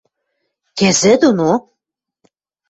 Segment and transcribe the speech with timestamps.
[0.77, 1.51] Кӹзӹ доно?!